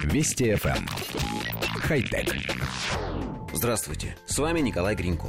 [0.00, 0.76] Вести FM.
[0.76, 0.86] Эм.
[1.80, 2.34] Хай-тек.
[3.52, 5.28] Здравствуйте, с вами Николай Гринько.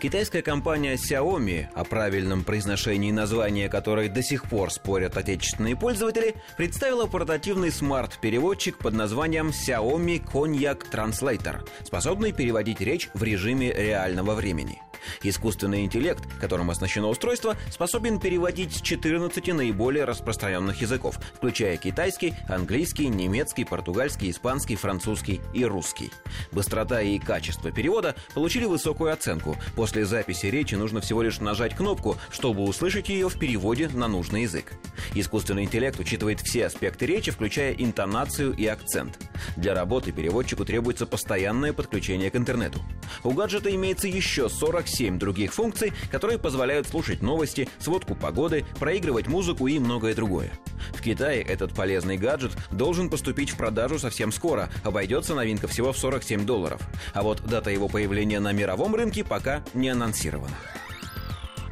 [0.00, 7.06] Китайская компания Xiaomi, о правильном произношении названия которой до сих пор спорят отечественные пользователи, представила
[7.06, 14.82] портативный смарт-переводчик под названием Xiaomi Cognac Translator, способный переводить речь в режиме реального времени–
[15.22, 23.08] Искусственный интеллект, которым оснащено устройство, способен переводить с 14 наиболее распространенных языков, включая китайский, английский,
[23.08, 26.10] немецкий, португальский, испанский, французский и русский.
[26.50, 29.56] Быстрота и качество перевода получили высокую оценку.
[29.74, 34.42] После записи речи нужно всего лишь нажать кнопку, чтобы услышать ее в переводе на нужный
[34.42, 34.72] язык.
[35.14, 39.18] Искусственный интеллект учитывает все аспекты речи, включая интонацию и акцент.
[39.56, 42.80] Для работы переводчику требуется постоянное подключение к интернету.
[43.24, 49.66] У гаджета имеется еще 47 других функций, которые позволяют слушать новости, сводку погоды, проигрывать музыку
[49.66, 50.50] и многое другое.
[50.92, 55.98] В Китае этот полезный гаджет должен поступить в продажу совсем скоро, обойдется новинка всего в
[55.98, 56.80] 47 долларов.
[57.14, 60.56] А вот дата его появления на мировом рынке пока не анонсирована.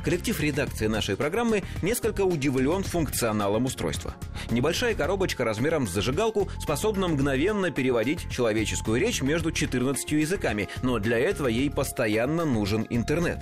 [0.03, 4.15] Коллектив редакции нашей программы несколько удивлен функционалом устройства.
[4.51, 11.19] Небольшая коробочка размером с зажигалку способна мгновенно переводить человеческую речь между 14 языками, но для
[11.19, 13.41] этого ей постоянно нужен интернет.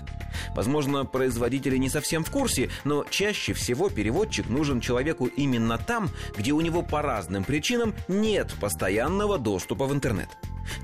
[0.55, 6.53] Возможно, производители не совсем в курсе, но чаще всего переводчик нужен человеку именно там, где
[6.53, 10.29] у него по разным причинам нет постоянного доступа в интернет.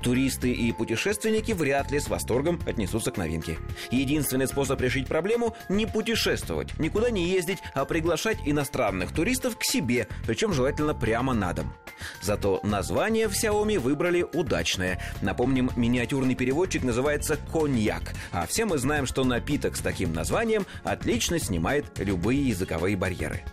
[0.01, 3.57] Туристы и путешественники вряд ли с восторгом отнесутся к новинке.
[3.91, 10.07] Единственный способ решить проблему– не путешествовать, никуда не ездить, а приглашать иностранных туристов к себе,
[10.25, 11.73] причем желательно прямо на дом.
[12.21, 15.01] Зато название в Xiaomi выбрали удачное.
[15.21, 21.39] Напомним, миниатюрный переводчик называется «Коньяк», а все мы знаем, что напиток с таким названием отлично
[21.39, 23.43] снимает любые языковые барьеры.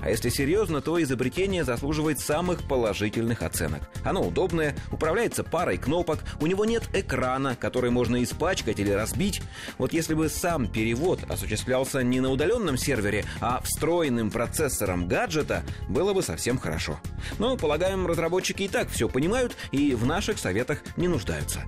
[0.00, 3.82] А если серьезно, то изобретение заслуживает самых положительных оценок.
[4.04, 9.42] Оно удобное, управляется парой кнопок, у него нет экрана, который можно испачкать или разбить.
[9.78, 16.12] Вот если бы сам перевод осуществлялся не на удаленном сервере, а встроенным процессором гаджета, было
[16.12, 16.98] бы совсем хорошо.
[17.38, 21.64] Но, полагаем, разработчики и так все понимают и в наших советах не нуждаются.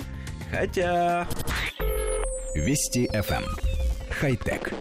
[0.50, 1.26] Хотя...
[2.54, 3.42] Вести FM.
[3.42, 3.76] Эм.
[4.10, 4.72] Хай-тек.